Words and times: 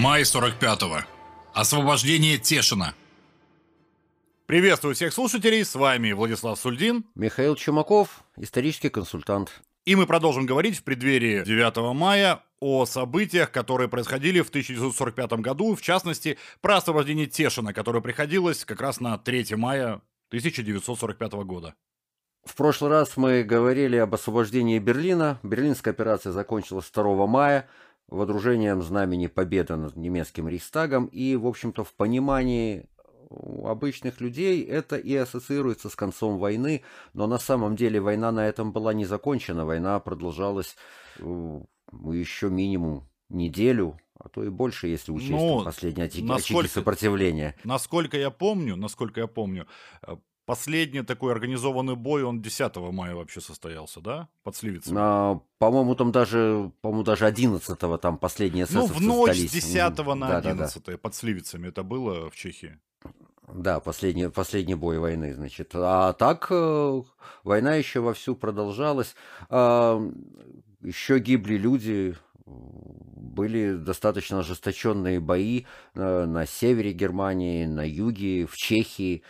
Май 0.00 0.22
45-го. 0.22 1.00
Освобождение 1.54 2.38
Тешина. 2.38 2.94
Приветствую 4.46 4.94
всех 4.94 5.12
слушателей, 5.12 5.64
с 5.64 5.74
вами 5.74 6.12
Владислав 6.12 6.56
Сульдин. 6.56 7.04
Михаил 7.16 7.56
Чумаков, 7.56 8.22
исторический 8.36 8.90
консультант. 8.90 9.60
И 9.86 9.96
мы 9.96 10.06
продолжим 10.06 10.46
говорить 10.46 10.78
в 10.78 10.84
преддверии 10.84 11.42
9 11.42 11.96
мая 11.96 12.44
о 12.60 12.86
событиях, 12.86 13.50
которые 13.50 13.88
происходили 13.88 14.40
в 14.40 14.50
1945 14.50 15.32
году, 15.40 15.74
в 15.74 15.82
частности, 15.82 16.38
про 16.60 16.76
освобождение 16.76 17.26
Тешина, 17.26 17.74
которое 17.74 18.00
приходилось 18.00 18.64
как 18.64 18.80
раз 18.80 19.00
на 19.00 19.18
3 19.18 19.56
мая 19.56 20.00
1945 20.28 21.32
года. 21.42 21.74
В 22.44 22.54
прошлый 22.54 22.90
раз 22.90 23.16
мы 23.16 23.42
говорили 23.42 23.96
об 23.96 24.14
освобождении 24.14 24.78
Берлина. 24.78 25.40
Берлинская 25.42 25.92
операция 25.92 26.30
закончилась 26.30 26.88
2 26.88 27.26
мая 27.26 27.68
водружением 28.08 28.82
знамени 28.82 29.26
победы 29.26 29.76
над 29.76 29.96
немецким 29.96 30.48
Рейхстагом. 30.48 31.06
И, 31.06 31.36
в 31.36 31.46
общем-то, 31.46 31.84
в 31.84 31.94
понимании 31.94 32.88
обычных 33.64 34.20
людей 34.20 34.64
это 34.64 34.96
и 34.96 35.14
ассоциируется 35.14 35.90
с 35.90 35.96
концом 35.96 36.38
войны, 36.38 36.82
но 37.12 37.26
на 37.26 37.38
самом 37.38 37.76
деле 37.76 38.00
война 38.00 38.32
на 38.32 38.46
этом 38.46 38.72
была 38.72 38.94
не 38.94 39.04
закончена. 39.04 39.66
Война 39.66 40.00
продолжалась 40.00 40.76
э, 41.18 41.60
еще 42.12 42.48
минимум 42.48 43.08
неделю, 43.28 44.00
а 44.18 44.28
то 44.28 44.42
и 44.42 44.48
больше, 44.48 44.88
если 44.88 45.12
учесть 45.12 45.30
ну, 45.30 45.62
последние 45.64 46.06
очаги, 46.06 46.24
насколько, 46.24 46.60
очаги 46.60 46.74
сопротивления. 46.74 47.56
Насколько 47.64 48.16
я 48.16 48.30
помню, 48.30 48.76
насколько 48.76 49.20
я 49.20 49.26
помню, 49.26 49.66
э, 50.02 50.16
Последний 50.48 51.02
такой 51.02 51.32
организованный 51.32 51.94
бой, 51.94 52.22
он 52.22 52.40
10 52.40 52.76
мая 52.76 53.14
вообще 53.14 53.42
состоялся, 53.42 54.00
да? 54.00 54.28
Под 54.44 54.56
Сливицами. 54.56 54.96
А, 54.98 55.40
по-моему, 55.58 55.94
там 55.94 56.10
даже, 56.10 56.72
по-моему, 56.80 57.04
даже 57.04 57.26
11 57.26 57.78
там 58.00 58.16
последние 58.16 58.66
Ну, 58.70 58.86
в 58.86 58.98
ночь 58.98 59.36
с 59.36 59.52
10 59.52 59.98
на 60.16 60.38
11 60.38 60.84
да, 60.86 60.92
да. 60.92 60.96
под 60.96 61.14
Сливицами 61.14 61.68
это 61.68 61.82
было 61.82 62.30
в 62.30 62.34
Чехии. 62.34 62.78
Да, 63.52 63.78
последний, 63.80 64.30
последний 64.30 64.74
бой 64.74 64.98
войны, 64.98 65.34
значит. 65.34 65.72
А 65.74 66.14
так 66.14 66.46
э, 66.48 67.02
война 67.44 67.74
еще 67.74 68.00
вовсю 68.00 68.34
продолжалась. 68.34 69.14
А, 69.50 70.00
еще 70.80 71.18
гибли 71.18 71.58
люди, 71.58 72.16
были 72.46 73.74
достаточно 73.76 74.38
ожесточенные 74.38 75.20
бои 75.20 75.64
э, 75.94 76.24
на 76.24 76.46
севере 76.46 76.92
Германии, 76.92 77.66
на 77.66 77.86
юге, 77.86 78.46
в 78.46 78.56
Чехии. 78.56 79.22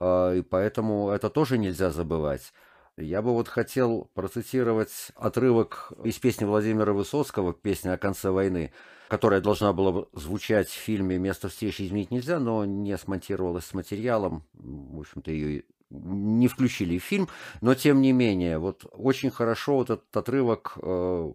А, 0.00 0.32
и 0.34 0.42
поэтому 0.42 1.10
это 1.10 1.30
тоже 1.30 1.58
нельзя 1.58 1.90
забывать. 1.90 2.52
Я 2.96 3.20
бы 3.20 3.32
вот 3.34 3.48
хотел 3.48 4.10
процитировать 4.14 5.12
отрывок 5.16 5.92
из 6.02 6.18
песни 6.18 6.46
Владимира 6.46 6.94
Высоцкого, 6.94 7.52
песня 7.52 7.92
о 7.92 7.98
конце 7.98 8.30
войны, 8.30 8.72
которая 9.08 9.42
должна 9.42 9.74
была 9.74 10.06
звучать 10.14 10.68
в 10.68 10.72
фильме 10.72 11.18
«Место 11.18 11.48
встречи 11.48 11.82
изменить 11.82 12.10
нельзя», 12.10 12.40
но 12.40 12.64
не 12.64 12.96
смонтировалась 12.96 13.66
с 13.66 13.74
материалом. 13.74 14.44
В 14.54 15.00
общем-то, 15.00 15.30
ее 15.30 15.64
не 15.90 16.48
включили 16.48 16.98
в 16.98 17.02
фильм, 17.02 17.28
но 17.60 17.74
тем 17.74 18.00
не 18.00 18.12
менее, 18.12 18.58
вот 18.58 18.86
очень 18.92 19.30
хорошо 19.30 19.76
вот 19.76 19.90
этот 19.90 20.16
отрывок 20.16 20.78
э, 20.82 21.32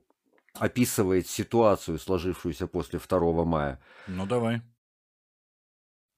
описывает 0.56 1.28
ситуацию, 1.28 2.00
сложившуюся 2.00 2.68
после 2.68 3.00
2 3.00 3.46
мая. 3.46 3.80
Ну, 4.08 4.26
давай. 4.26 4.62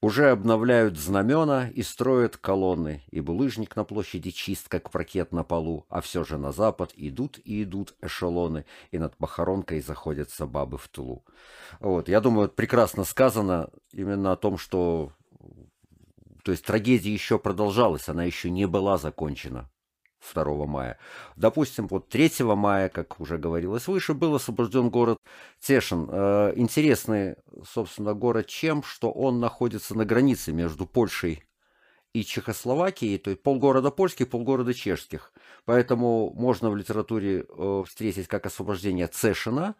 Уже 0.04 0.32
обновляют 0.32 0.98
знамена 0.98 1.70
и 1.70 1.82
строят 1.82 2.36
колонны, 2.36 3.04
и 3.10 3.22
булыжник 3.22 3.78
на 3.78 3.86
площади 3.86 4.32
чист, 4.32 4.68
как 4.68 4.92
паркет 4.92 5.32
на 5.32 5.46
полу, 5.46 5.86
а 5.88 6.02
все 6.02 6.26
же 6.26 6.38
на 6.38 6.52
запад 6.52 6.92
идут 6.98 7.40
и 7.46 7.64
идут 7.64 7.96
эшелоны, 8.02 8.66
и 8.92 9.00
над 9.00 9.16
похоронкой 9.16 9.80
заходятся 9.80 10.46
бабы 10.46 10.78
в 10.78 10.90
тулу. 10.90 11.24
Вот, 11.80 12.10
я 12.10 12.20
думаю, 12.20 12.50
прекрасно 12.50 13.06
сказано 13.06 13.70
именно 13.94 14.34
о 14.34 14.36
том, 14.36 14.58
что 14.58 15.14
то 16.44 16.52
есть 16.52 16.66
трагедия 16.66 17.14
еще 17.14 17.40
продолжалась, 17.40 18.10
она 18.10 18.26
еще 18.26 18.50
не 18.50 18.66
была 18.68 18.98
закончена. 18.98 19.70
2 20.34 20.66
мая. 20.66 20.98
Допустим, 21.36 21.88
вот 21.88 22.10
3 22.10 22.32
мая, 22.42 22.90
как 22.90 23.20
уже 23.20 23.38
говорилось 23.38 23.88
выше, 23.88 24.14
был 24.14 24.36
освобожден 24.36 24.90
город 24.90 25.18
Тешин. 25.60 26.08
Э, 26.12 26.54
интересный, 26.56 27.36
собственно, 27.66 28.14
город 28.14 28.48
чем, 28.48 28.84
что 28.84 29.12
он 29.12 29.40
находится 29.40 29.96
на 29.96 30.06
границе 30.06 30.52
между 30.54 30.86
Польшей 30.86 31.44
и 32.14 32.24
Чехословакией, 32.24 33.18
то 33.18 33.32
есть 33.32 33.42
полгорода 33.42 33.90
польских, 33.90 34.30
полгорода 34.30 34.74
чешских. 34.74 35.34
Поэтому 35.66 36.32
можно 36.36 36.70
в 36.70 36.76
литературе 36.76 37.46
э, 37.48 37.84
встретить 37.88 38.28
как 38.28 38.46
освобождение 38.46 39.08
Цешина, 39.08 39.76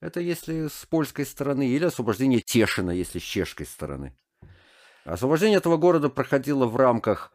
это 0.00 0.20
если 0.20 0.68
с 0.68 0.86
польской 0.86 1.26
стороны, 1.26 1.68
или 1.68 1.84
освобождение 1.84 2.40
Тешина, 2.40 2.90
если 2.90 3.18
с 3.18 3.22
чешской 3.22 3.66
стороны. 3.66 4.16
Освобождение 5.04 5.58
этого 5.58 5.76
города 5.76 6.08
проходило 6.08 6.66
в 6.66 6.76
рамках 6.76 7.32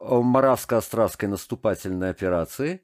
Моравско-Островской 0.00 1.28
наступательной 1.28 2.10
операции. 2.10 2.82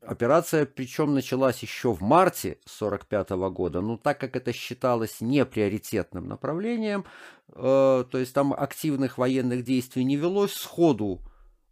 Операция, 0.00 0.66
причем, 0.66 1.14
началась 1.14 1.62
еще 1.62 1.92
в 1.92 2.00
марте 2.00 2.58
1945 2.64 3.30
года, 3.52 3.80
но 3.80 3.96
так 3.96 4.18
как 4.18 4.34
это 4.34 4.52
считалось 4.52 5.20
неприоритетным 5.20 6.26
направлением, 6.26 7.04
э, 7.48 8.04
то 8.10 8.18
есть 8.18 8.34
там 8.34 8.52
активных 8.52 9.16
военных 9.18 9.62
действий 9.62 10.02
не 10.02 10.16
велось, 10.16 10.54
сходу 10.54 11.20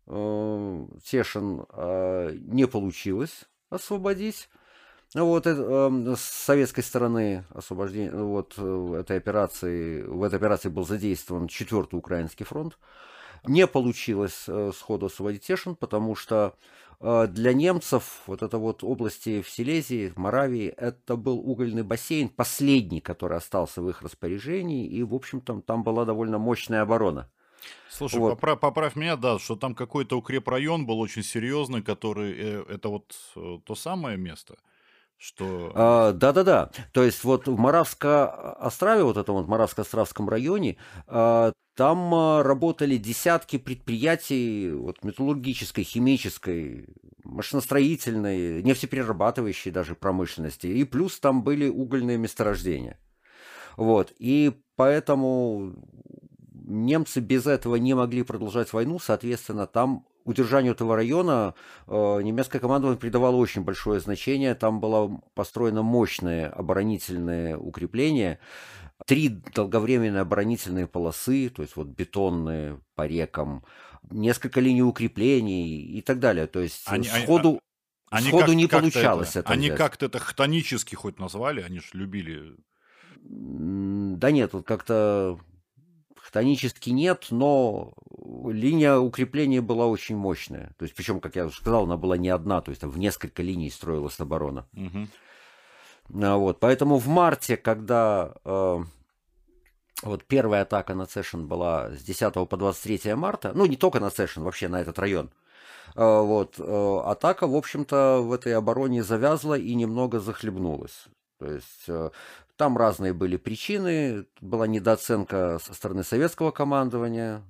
э, 0.06 0.86
Тешин 1.04 1.64
э, 1.72 2.36
не 2.40 2.68
получилось 2.68 3.48
освободить. 3.68 4.48
Вот 5.14 5.48
это, 5.48 5.60
э, 5.60 6.14
с 6.16 6.20
советской 6.20 6.82
стороны 6.82 7.44
освобождение, 7.50 8.12
вот 8.12 8.54
э, 8.58 8.96
этой 9.00 9.16
операции, 9.16 10.02
в 10.02 10.22
этой 10.22 10.36
операции 10.36 10.68
был 10.68 10.86
задействован 10.86 11.46
4-й 11.46 11.96
Украинский 11.96 12.46
фронт. 12.46 12.78
Не 13.46 13.66
получилось 13.66 14.44
э, 14.48 14.72
сходу 14.74 15.06
освободить 15.06 15.44
Тешин, 15.46 15.74
потому 15.74 16.14
что 16.14 16.54
э, 17.00 17.26
для 17.28 17.52
немцев 17.52 18.22
вот 18.26 18.42
эта 18.42 18.58
вот 18.58 18.84
области 18.84 19.42
в 19.42 19.48
Силезии, 19.48 20.08
в 20.08 20.18
Моравии, 20.18 20.68
это 20.68 21.16
был 21.16 21.38
угольный 21.38 21.82
бассейн, 21.82 22.28
последний, 22.28 23.00
который 23.00 23.38
остался 23.38 23.82
в 23.82 23.88
их 23.88 24.02
распоряжении, 24.02 24.86
и, 24.86 25.02
в 25.02 25.14
общем-то, 25.14 25.62
там 25.62 25.82
была 25.82 26.04
довольно 26.04 26.38
мощная 26.38 26.82
оборона. 26.82 27.30
Слушай, 27.88 28.20
вот. 28.20 28.30
поправь, 28.30 28.60
поправь 28.60 28.96
меня, 28.96 29.16
да, 29.16 29.38
что 29.38 29.56
там 29.56 29.74
какой-то 29.74 30.16
укрепрайон 30.16 30.86
был 30.86 30.98
очень 31.00 31.22
серьезный, 31.22 31.82
который, 31.82 32.32
э, 32.32 32.64
это 32.68 32.88
вот 32.88 33.14
то 33.64 33.74
самое 33.74 34.16
место? 34.16 34.56
что... 35.20 35.70
А, 35.74 36.12
да-да-да. 36.12 36.70
То 36.92 37.04
есть 37.04 37.22
вот 37.24 37.46
в 37.46 37.58
Моравско-Острове, 37.58 39.04
вот 39.04 39.18
этом 39.18 39.34
вот 39.36 39.46
Моравско-Островском 39.46 40.28
районе, 40.28 40.78
а, 41.06 41.52
там 41.80 42.14
а, 42.14 42.42
работали 42.42 42.98
десятки 42.98 43.56
предприятий 43.56 44.70
вот, 44.70 45.02
металлургической, 45.02 45.82
химической, 45.82 46.84
машиностроительной, 47.24 48.62
нефтеперерабатывающей 48.62 49.70
даже 49.70 49.94
промышленности. 49.94 50.66
И 50.66 50.84
плюс 50.84 51.18
там 51.18 51.42
были 51.42 51.70
угольные 51.70 52.18
месторождения. 52.18 52.98
Вот. 53.78 54.12
И 54.18 54.52
поэтому 54.76 55.74
немцы 56.52 57.20
без 57.20 57.46
этого 57.46 57.76
не 57.76 57.94
могли 57.94 58.24
продолжать 58.24 58.74
войну, 58.74 58.98
соответственно, 58.98 59.66
там 59.66 60.04
удержанию 60.24 60.74
этого 60.74 60.96
района 60.96 61.54
э, 61.86 62.20
немецкое 62.22 62.60
командование 62.60 63.00
придавало 63.00 63.36
очень 63.36 63.62
большое 63.62 64.00
значение. 64.00 64.54
Там 64.54 64.80
было 64.80 65.18
построено 65.32 65.80
мощное 65.80 66.50
оборонительное 66.50 67.56
укрепление, 67.56 68.38
три 69.06 69.28
долговременные 69.28 70.22
оборонительные 70.22 70.86
полосы, 70.86 71.48
то 71.48 71.62
есть 71.62 71.76
вот 71.76 71.88
бетонные 71.88 72.80
по 72.94 73.06
рекам, 73.06 73.64
несколько 74.10 74.60
линий 74.60 74.82
укреплений 74.82 75.80
и 75.80 76.00
так 76.02 76.18
далее. 76.20 76.46
То 76.46 76.60
есть 76.60 76.84
они, 76.86 77.08
сходу, 77.08 77.60
они, 78.10 78.28
сходу 78.28 78.46
как, 78.46 78.54
не 78.54 78.66
получалось 78.66 79.30
это, 79.30 79.40
это 79.40 79.52
Они 79.52 79.70
как-то 79.70 80.06
это 80.06 80.18
хтонически 80.18 80.94
хоть 80.94 81.18
назвали, 81.18 81.62
они 81.62 81.80
же 81.80 81.86
любили... 81.92 82.56
Да 83.22 84.30
нет, 84.30 84.54
вот 84.54 84.66
как-то 84.66 85.38
хтонически 86.16 86.90
нет, 86.90 87.26
но 87.30 87.92
линия 88.48 88.96
укрепления 88.96 89.60
была 89.60 89.86
очень 89.86 90.16
мощная. 90.16 90.74
То 90.78 90.84
есть, 90.84 90.94
причем, 90.94 91.20
как 91.20 91.36
я 91.36 91.46
уже 91.46 91.56
сказал, 91.56 91.84
она 91.84 91.96
была 91.96 92.16
не 92.16 92.28
одна, 92.28 92.60
то 92.60 92.70
есть 92.70 92.80
там 92.80 92.90
в 92.90 92.98
несколько 92.98 93.42
линий 93.42 93.70
строилась 93.70 94.18
оборона. 94.20 94.66
Угу. 94.72 95.08
Вот, 96.12 96.58
поэтому 96.60 96.98
в 96.98 97.06
марте, 97.06 97.56
когда 97.56 98.34
э, 98.44 98.78
вот 100.02 100.24
первая 100.24 100.62
атака 100.62 100.94
на 100.94 101.06
Цешин 101.06 101.46
была 101.46 101.90
с 101.90 102.02
10 102.02 102.48
по 102.48 102.56
23 102.56 103.14
марта, 103.14 103.52
ну 103.54 103.66
не 103.66 103.76
только 103.76 104.00
на 104.00 104.10
Цешин, 104.10 104.42
вообще 104.42 104.68
на 104.68 104.80
этот 104.80 104.98
район, 104.98 105.30
э, 105.94 106.00
вот, 106.02 106.56
э, 106.58 107.00
атака, 107.04 107.46
в 107.46 107.54
общем-то, 107.54 108.22
в 108.22 108.32
этой 108.32 108.54
обороне 108.54 109.04
завязла 109.04 109.56
и 109.56 109.74
немного 109.74 110.18
захлебнулась. 110.18 111.04
То 111.38 111.46
есть 111.46 111.84
э, 111.88 112.10
там 112.56 112.76
разные 112.76 113.12
были 113.12 113.36
причины, 113.36 114.26
была 114.40 114.66
недооценка 114.66 115.58
со 115.62 115.74
стороны 115.74 116.02
советского 116.02 116.50
командования, 116.50 117.42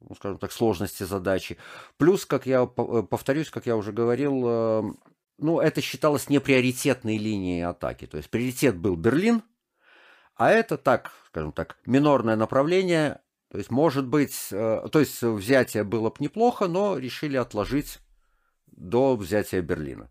ну, 0.00 0.14
скажем 0.14 0.38
так, 0.38 0.52
сложности 0.52 1.02
задачи. 1.02 1.58
Плюс, 1.96 2.24
как 2.24 2.46
я 2.46 2.62
э, 2.62 3.02
повторюсь, 3.02 3.50
как 3.50 3.66
я 3.66 3.76
уже 3.76 3.92
говорил, 3.92 4.42
э, 4.46 4.82
ну, 5.38 5.60
это 5.60 5.80
считалось 5.80 6.28
неприоритетной 6.28 7.18
линией 7.18 7.62
атаки. 7.62 8.06
То 8.06 8.16
есть 8.16 8.30
приоритет 8.30 8.76
был 8.76 8.96
Берлин, 8.96 9.42
А 10.34 10.50
это 10.50 10.76
так, 10.76 11.12
скажем 11.28 11.52
так, 11.52 11.78
минорное 11.86 12.36
направление. 12.36 13.20
То 13.50 13.58
есть, 13.58 13.70
может 13.70 14.06
быть, 14.06 14.48
э, 14.50 14.86
то 14.90 15.00
есть 15.00 15.22
взятие 15.22 15.84
было 15.84 16.10
бы 16.10 16.16
неплохо, 16.18 16.68
но 16.68 16.98
решили 16.98 17.36
отложить 17.36 17.98
до 18.66 19.16
взятия 19.16 19.62
Берлина. 19.62 20.10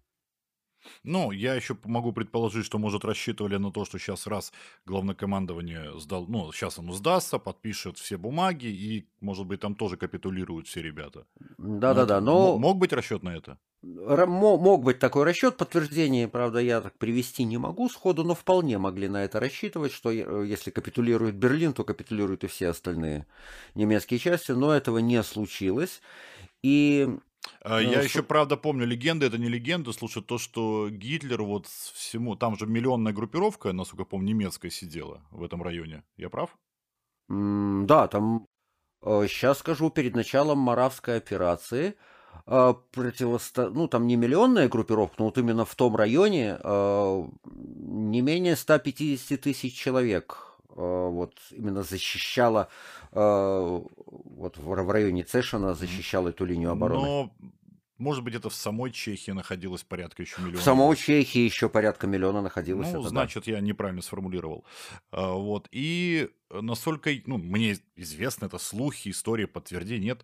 Ну, 1.03 1.31
я 1.31 1.55
еще 1.55 1.77
могу 1.83 2.11
предположить, 2.13 2.65
что, 2.65 2.77
может, 2.77 3.05
рассчитывали 3.05 3.57
на 3.57 3.71
то, 3.71 3.85
что 3.85 3.97
сейчас 3.97 4.27
раз 4.27 4.53
главнокомандование 4.85 5.99
сдал, 5.99 6.27
ну, 6.27 6.51
сейчас 6.51 6.79
оно 6.79 6.93
сдастся, 6.93 7.39
подпишет 7.39 7.97
все 7.97 8.17
бумаги, 8.17 8.67
и, 8.67 9.07
может 9.19 9.45
быть, 9.45 9.59
там 9.59 9.75
тоже 9.75 9.97
капитулируют 9.97 10.67
все 10.67 10.81
ребята. 10.81 11.25
Да-да-да, 11.57 12.21
но... 12.21 12.57
Мог 12.57 12.77
быть 12.77 12.93
расчет 12.93 13.23
на 13.23 13.35
это? 13.35 13.57
Мог 13.87 14.83
быть 14.83 14.97
такой 14.97 15.25
расчет, 15.25 15.57
подтверждение, 15.57 16.27
правда, 16.27 16.57
я 16.59 16.81
так 16.81 16.97
привести 16.97 17.43
не 17.43 17.59
могу 17.59 17.87
сходу, 17.87 18.23
но 18.23 18.33
вполне 18.33 18.79
могли 18.79 19.07
на 19.07 19.23
это 19.23 19.39
рассчитывать, 19.39 19.91
что 19.91 20.11
э, 20.11 20.47
если 20.47 20.71
капитулирует 20.71 21.35
Берлин, 21.35 21.71
то 21.73 21.83
капитулируют 21.83 22.43
и 22.43 22.47
все 22.47 22.69
остальные 22.69 23.27
немецкие 23.75 24.19
части, 24.19 24.53
но 24.53 24.73
этого 24.73 24.97
не 24.97 25.21
случилось. 25.21 26.01
И 26.63 27.07
А, 27.61 27.79
Ну, 27.79 27.81
Я 27.81 28.01
со- 28.01 28.03
еще, 28.03 28.23
правда, 28.23 28.57
помню 28.57 28.85
легенды, 28.85 29.25
это 29.25 29.37
не 29.37 29.49
легенда, 29.49 29.91
слушай, 29.91 30.23
то, 30.23 30.37
что 30.37 30.89
Гитлер 30.89 31.41
вот 31.43 31.67
всему, 31.67 32.35
там 32.35 32.57
же 32.57 32.65
миллионная 32.65 33.13
группировка, 33.13 33.71
насколько 33.73 34.01
я 34.03 34.05
помню, 34.05 34.29
немецкая 34.29 34.69
сидела 34.71 35.25
в 35.31 35.43
этом 35.43 35.61
районе. 35.61 36.03
Я 36.17 36.29
прав? 36.29 36.57
м, 37.29 37.85
да, 37.87 38.07
там 38.07 38.47
сейчас 39.03 39.59
скажу, 39.59 39.89
перед 39.91 40.15
началом 40.15 40.59
Моравской 40.59 41.17
операции 41.17 41.95
э, 42.45 42.73
противосто... 42.91 43.69
ну 43.69 43.87
там 43.87 44.07
не 44.07 44.15
миллионная 44.15 44.67
группировка, 44.67 45.15
но 45.19 45.25
вот 45.25 45.37
именно 45.37 45.65
в 45.65 45.75
том 45.75 45.95
районе 45.95 46.57
э, 46.63 47.23
не 47.45 48.21
менее 48.21 48.55
150 48.55 49.41
тысяч 49.41 49.73
человек 49.73 50.57
э, 50.69 50.73
вот 50.75 51.33
именно 51.51 51.83
защищала 51.83 52.69
э, 53.11 53.81
вот 54.37 54.57
в 54.57 54.63
в 54.63 54.91
районе 54.91 55.23
Цешина 55.23 55.73
защищала 55.73 56.29
эту 56.29 56.45
линию 56.45 56.71
обороны. 56.71 57.05
Но, 57.05 57.31
может 57.97 58.23
быть, 58.23 58.35
это 58.35 58.49
в 58.49 58.55
самой 58.55 58.91
Чехии 58.91 59.31
находилось 59.31 59.83
порядка 59.83 60.21
еще 60.21 60.41
миллиона. 60.41 60.59
В 60.59 60.63
самой 60.63 60.95
Чехии 60.97 61.39
еще 61.39 61.69
порядка 61.69 62.07
миллиона 62.07 62.41
находилось. 62.41 62.87
Ну, 62.87 62.93
это 62.93 63.03
да. 63.03 63.09
значит, 63.09 63.47
я 63.47 63.59
неправильно 63.61 64.01
сформулировал. 64.01 64.65
А, 65.11 65.33
Вот. 65.33 65.67
И 65.71 66.29
насколько, 66.49 67.09
ну, 67.25 67.37
мне 67.37 67.77
известно, 67.95 68.45
это 68.45 68.57
слухи, 68.57 69.09
истории, 69.09 69.45
подтвердений 69.45 70.05
нет, 70.05 70.23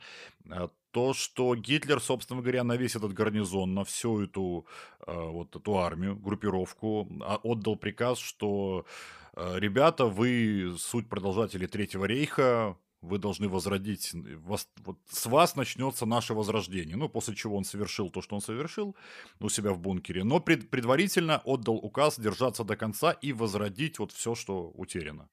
а, 0.50 0.70
то, 0.92 1.14
что 1.14 1.56
Гитлер, 1.56 2.02
собственно 2.02 2.42
говоря, 2.42 2.64
на 2.66 2.76
весь 2.76 2.96
этот 2.96 3.14
гарнизон, 3.14 3.74
на 3.74 3.86
всю 3.86 4.22
эту, 4.22 4.66
а, 5.08 5.28
вот 5.28 5.56
эту 5.56 5.78
армию, 5.78 6.18
группировку, 6.18 7.08
отдал 7.44 7.78
приказ, 7.78 8.20
что 8.20 8.86
ребята, 9.34 10.08
вы 10.08 10.76
суть 10.78 11.08
продолжатели 11.08 11.66
Третьего 11.66 12.04
рейха, 12.04 12.76
вы 13.02 13.18
должны 13.18 13.50
возродить, 13.50 14.12
вас- 14.14 14.68
вот 14.86 14.98
с 15.10 15.26
вас 15.26 15.56
начнется 15.56 16.06
наше 16.06 16.34
возрождение. 16.34 16.96
Ну, 16.96 17.10
после 17.10 17.36
чего 17.36 17.58
он 17.58 17.64
совершил 17.64 18.10
то, 18.10 18.22
что 18.22 18.36
он 18.36 18.42
совершил 18.42 18.96
у 19.40 19.50
себя 19.50 19.74
в 19.74 19.80
бункере, 19.80 20.24
но 20.24 20.40
пред- 20.40 20.70
предварительно 20.70 21.42
отдал 21.46 21.76
указ 21.76 22.20
держаться 22.20 22.64
до 22.64 22.76
конца 22.76 23.12
и 23.12 23.34
возродить 23.34 24.00
вот 24.00 24.12
все, 24.12 24.36
что 24.36 24.72
утеряно. 24.76 25.30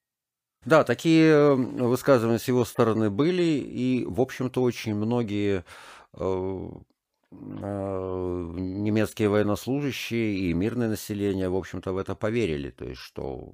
Да, 0.65 0.83
такие 0.83 1.31
э, 1.31 1.55
высказывания 1.55 2.39
с 2.39 2.47
его 2.47 2.65
стороны 2.65 3.09
были, 3.09 3.43
и, 3.43 4.05
в 4.05 4.19
общем-то, 4.19 4.61
очень 4.61 4.93
многие 4.93 5.63
э, 6.13 6.69
э, 7.31 7.35
немецкие 8.57 9.29
военнослужащие 9.29 10.35
и 10.35 10.53
мирное 10.53 10.89
население, 10.89 11.49
в 11.49 11.55
общем-то, 11.55 11.93
в 11.93 11.97
это 11.97 12.15
поверили, 12.15 12.71
то 12.71 12.85
есть, 12.85 12.99
что 12.99 13.53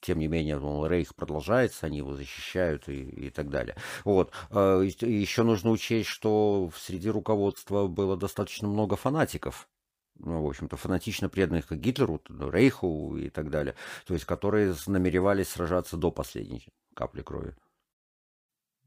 тем 0.00 0.18
не 0.18 0.28
менее, 0.28 0.58
мол, 0.58 0.86
рейх 0.86 1.14
продолжается, 1.14 1.86
они 1.86 1.98
его 1.98 2.14
защищают 2.14 2.88
и, 2.88 3.02
и 3.26 3.30
так 3.30 3.50
далее. 3.50 3.76
Вот. 4.04 4.32
Э, 4.50 4.82
Еще 5.00 5.42
нужно 5.42 5.70
учесть, 5.70 6.08
что 6.08 6.70
среди 6.76 7.10
руководства 7.10 7.86
было 7.86 8.16
достаточно 8.16 8.68
много 8.68 8.96
фанатиков, 8.96 9.68
ну, 10.18 10.42
в 10.42 10.48
общем-то, 10.48 10.76
фанатично 10.76 11.28
преданных 11.28 11.66
к 11.68 11.74
Гитлеру, 11.74 12.20
Рейху 12.28 13.16
и 13.16 13.30
так 13.30 13.50
далее, 13.50 13.74
то 14.06 14.14
есть, 14.14 14.24
которые 14.26 14.74
намеревались 14.86 15.48
сражаться 15.48 15.96
до 15.96 16.10
последней 16.10 16.66
капли 16.94 17.22
крови. 17.22 17.54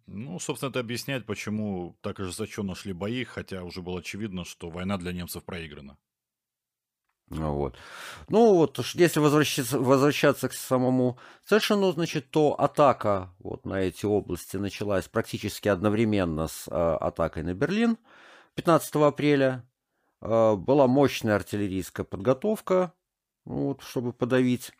Ну, 0.07 0.39
собственно, 0.39 0.71
это 0.71 0.79
объясняет, 0.81 1.25
почему 1.25 1.97
так 2.01 2.19
ожесточенно 2.19 2.75
шли 2.75 2.91
бои, 2.93 3.23
хотя 3.23 3.63
уже 3.63 3.81
было 3.81 3.99
очевидно, 3.99 4.43
что 4.43 4.69
война 4.69 4.97
для 4.97 5.13
немцев 5.13 5.45
проиграна. 5.45 5.97
Вот. 7.29 7.75
Ну 8.27 8.55
вот, 8.55 8.79
если 8.95 9.19
возвращаться, 9.19 9.79
возвращаться 9.79 10.49
к 10.49 10.53
самому 10.53 11.19
Цешину, 11.45 11.91
значит, 11.91 12.31
то 12.31 12.59
атака 12.59 13.33
вот 13.39 13.65
на 13.65 13.81
эти 13.81 14.05
области 14.05 14.57
началась 14.57 15.07
практически 15.07 15.67
одновременно 15.67 16.47
с 16.47 16.67
э, 16.67 16.71
атакой 16.71 17.43
на 17.43 17.53
Берлин 17.53 17.97
15 18.55 18.95
апреля. 18.95 19.63
Э, 20.21 20.55
была 20.55 20.87
мощная 20.87 21.35
артиллерийская 21.35 22.03
подготовка, 22.03 22.93
ну, 23.45 23.67
вот, 23.67 23.83
чтобы 23.83 24.11
подавить 24.11 24.71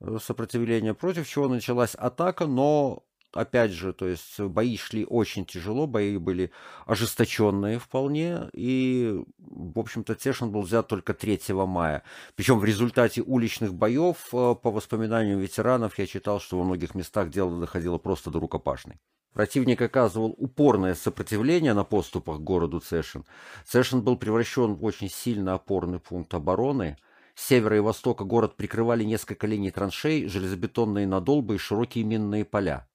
э, 0.00 0.18
сопротивление, 0.20 0.94
против 0.94 1.28
чего 1.28 1.48
началась 1.48 1.96
атака, 1.96 2.46
но 2.46 3.04
опять 3.32 3.72
же, 3.72 3.92
то 3.92 4.06
есть 4.06 4.40
бои 4.40 4.76
шли 4.76 5.04
очень 5.04 5.44
тяжело, 5.44 5.86
бои 5.86 6.16
были 6.16 6.50
ожесточенные 6.86 7.78
вполне, 7.78 8.50
и, 8.52 9.22
в 9.38 9.78
общем-то, 9.78 10.14
Тешин 10.14 10.50
был 10.50 10.62
взят 10.62 10.88
только 10.88 11.14
3 11.14 11.40
мая. 11.66 12.02
Причем 12.34 12.58
в 12.58 12.64
результате 12.64 13.22
уличных 13.22 13.74
боев, 13.74 14.28
э, 14.32 14.54
по 14.54 14.70
воспоминаниям 14.70 15.40
ветеранов, 15.40 15.98
я 15.98 16.06
читал, 16.06 16.40
что 16.40 16.58
во 16.58 16.64
многих 16.64 16.94
местах 16.94 17.30
дело 17.30 17.60
доходило 17.60 17.98
просто 17.98 18.30
до 18.30 18.40
рукопашной. 18.40 19.00
Противник 19.32 19.80
оказывал 19.80 20.34
упорное 20.36 20.94
сопротивление 20.94 21.72
на 21.72 21.84
поступах 21.84 22.38
к 22.38 22.42
городу 22.42 22.80
Цешин. 22.80 23.24
Цешин 23.64 24.02
был 24.02 24.16
превращен 24.16 24.74
в 24.74 24.84
очень 24.84 25.08
сильно 25.08 25.54
опорный 25.54 26.00
пункт 26.00 26.34
обороны. 26.34 26.98
С 27.34 27.46
севера 27.46 27.78
и 27.78 27.80
востока 27.80 28.24
город 28.24 28.56
прикрывали 28.56 29.04
несколько 29.04 29.46
линий 29.46 29.70
траншей, 29.70 30.28
железобетонные 30.28 31.06
надолбы 31.06 31.54
и 31.54 31.58
широкие 31.58 32.04
минные 32.04 32.44
поля. 32.44 32.86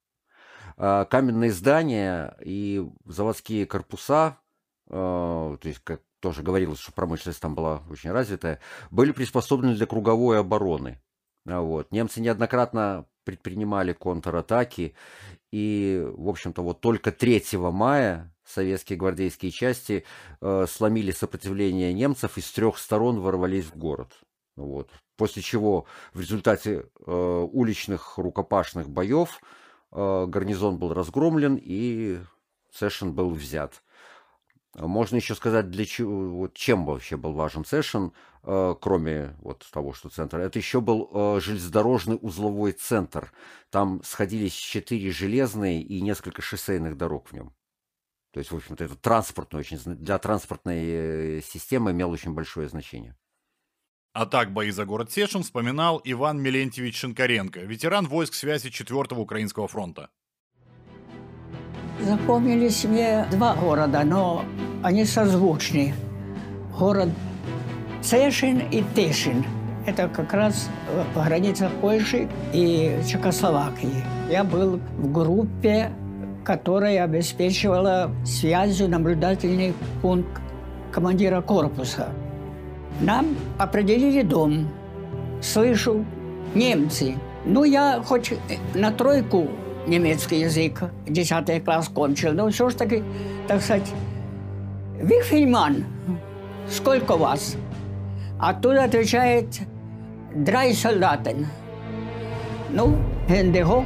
А, 0.78 1.06
Каменные 1.06 1.52
здания 1.52 2.38
и 2.42 2.88
заводские 3.06 3.66
корпуса, 3.66 4.38
э, 4.90 4.92
то 4.92 5.60
есть, 5.64 5.80
как 5.84 6.02
тоже 6.20 6.44
говорилось, 6.44 6.80
что 6.80 6.92
промышленность 6.92 7.42
там 7.42 7.56
была 7.56 7.84
очень 7.90 8.12
развитая, 8.12 8.60
были 8.92 9.12
приспособлены 9.12 9.76
для 9.76 9.86
круговой 9.86 10.40
обороны. 10.40 11.02
А 11.48 11.62
Вот. 11.62 11.92
Немцы 11.92 12.22
неоднократно 12.22 13.06
предпринимали 13.24 13.94
контратаки, 13.94 14.96
и, 15.52 16.06
в 16.16 16.30
общем-то, 16.30 16.62
вот 16.62 16.82
только 16.82 17.12
3 17.12 17.44
мая 17.58 18.34
советские 18.46 18.98
гвардейские 18.98 19.52
части 19.52 20.06
э, 20.42 20.66
сломили 20.70 21.12
сопротивление 21.12 21.94
немцев 21.94 22.38
и 22.38 22.42
с 22.42 22.52
трех 22.52 22.78
сторон 22.78 23.20
ворвались 23.20 23.66
в 23.66 23.76
город. 23.76 24.14
Вот. 24.56 24.90
После 25.18 25.42
чего 25.42 25.86
в 26.14 26.22
результате 26.22 26.86
э, 27.06 27.48
уличных 27.52 28.18
рукопашных 28.18 28.90
боев 28.90 29.42
гарнизон 29.92 30.78
был 30.78 30.94
разгромлен 30.94 31.60
и 31.62 32.20
Сэшен 32.72 33.14
был 33.14 33.32
взят. 33.32 33.82
Можно 34.76 35.16
еще 35.16 35.34
сказать, 35.34 35.72
для 35.72 35.86
чего, 35.86 36.30
вот 36.30 36.54
чем 36.54 36.86
вообще 36.86 37.18
был 37.18 37.34
важен 37.34 37.66
Сэшен, 37.66 38.14
э, 38.44 38.76
кроме 38.80 39.36
вот 39.40 39.68
того, 39.72 39.94
что 39.94 40.10
центр. 40.10 40.40
Это 40.40 40.60
еще 40.60 40.82
был 40.82 41.10
э, 41.12 41.40
железнодорожный 41.42 42.20
узловой 42.22 42.74
центр. 42.74 43.32
Там 43.72 44.04
сходились 44.04 44.54
четыре 44.54 45.10
железные 45.10 45.82
и 45.82 46.00
несколько 46.02 46.44
шоссейных 46.44 46.96
дорог 46.96 47.30
в 47.30 47.34
нем. 47.34 47.56
То 48.34 48.40
есть, 48.40 48.52
в 48.52 48.56
общем-то, 48.56 48.84
это 48.84 48.96
транспортный 48.96 49.62
очень, 49.62 49.80
для 49.80 50.20
транспортной 50.20 50.80
э, 50.80 51.42
системы 51.42 51.90
имел 51.90 52.12
очень 52.12 52.36
большое 52.36 52.70
значение. 52.70 53.16
А 54.20 54.26
так 54.26 54.52
бои 54.52 54.72
за 54.72 54.84
город 54.84 55.12
Сешин 55.12 55.44
вспоминал 55.44 56.02
Иван 56.04 56.42
Милентьевич 56.42 56.98
Шинкаренко, 56.98 57.60
ветеран 57.60 58.08
войск 58.08 58.34
связи 58.34 58.70
4-го 58.70 59.22
Украинского 59.22 59.68
фронта. 59.68 60.10
Запомнились 62.02 62.84
мне 62.86 63.28
два 63.30 63.54
города, 63.54 64.04
но 64.04 64.44
они 64.82 65.06
созвучны. 65.06 65.94
Город 66.80 67.10
Цешин 68.02 68.64
и 68.72 68.84
Тешин. 68.96 69.46
Это 69.86 70.08
как 70.08 70.34
раз 70.34 70.68
э, 70.90 71.04
по 71.14 71.22
границах 71.22 71.72
Польши 71.80 72.28
и 72.54 73.00
Чехословакии. 73.08 74.04
Я 74.32 74.44
был 74.44 74.78
в 74.98 75.12
группе, 75.12 75.92
которая 76.44 77.04
обеспечивала 77.04 78.10
связью 78.26 78.90
наблюдательный 78.90 79.76
пункт 80.02 80.42
командира 80.92 81.42
корпуса. 81.42 82.12
Нам 83.02 83.36
определили 83.58 84.24
дом. 84.24 84.68
Слышу, 85.42 86.06
немцы. 86.56 87.16
Ну, 87.46 87.64
я 87.64 88.02
хоть 88.04 88.34
на 88.74 88.92
тройку 88.92 89.48
немецкий 89.88 90.40
язык, 90.40 90.84
10 91.06 91.64
класс 91.64 91.88
кончил, 91.90 92.34
но 92.34 92.50
все 92.50 92.70
ж 92.70 92.76
таки, 92.76 93.04
так 93.48 93.62
сказать, 93.62 93.90
Вихельман, 95.00 95.86
сколько 96.70 97.16
вас? 97.16 97.56
Оттуда 98.40 98.84
отвечает 98.84 99.48
Драй 100.34 100.74
солдатен. 100.74 101.48
Ну, 102.70 102.98
Гендего. 103.28 103.86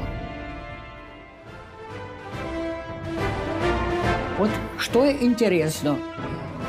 Вот 4.37 4.49
что 4.79 5.09
интересно, 5.11 5.97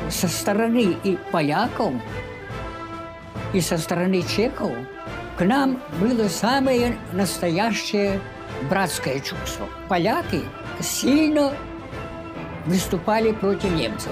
со 0.09 0.27
стороны 0.27 0.95
и 1.03 1.17
поляков, 1.31 1.93
и 3.53 3.61
со 3.61 3.77
стороны 3.77 4.23
чехов 4.23 4.71
к 5.37 5.45
нам 5.45 5.81
было 5.99 6.27
самое 6.27 6.97
настоящее 7.13 8.19
братское 8.69 9.19
чувство. 9.19 9.67
Поляки 9.87 10.41
сильно 10.79 11.55
выступали 12.65 13.31
против 13.31 13.71
немцев. 13.71 14.11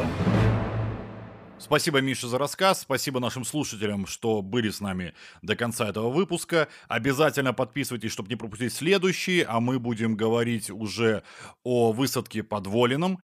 Спасибо, 1.72 2.02
Миша, 2.02 2.28
за 2.28 2.40
рассказ. 2.40 2.82
Спасибо 2.82 3.20
нашим 3.20 3.46
слушателям, 3.46 4.08
что 4.08 4.42
были 4.42 4.72
с 4.72 4.82
нами 4.82 5.14
до 5.44 5.56
конца 5.56 5.88
этого 5.88 6.10
выпуска. 6.10 6.68
Обязательно 6.88 7.54
подписывайтесь, 7.54 8.12
чтобы 8.12 8.30
не 8.30 8.36
пропустить 8.36 8.74
следующий, 8.74 9.46
а 9.48 9.60
мы 9.60 9.80
будем 9.80 10.18
говорить 10.18 10.72
уже 10.72 11.24
о 11.64 11.92
высадке 11.92 12.42
под 12.42 12.66
Волином. 12.66 13.20